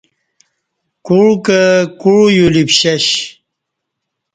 [1.05, 1.61] کوع کہ
[2.01, 3.05] کوع یُلی پشش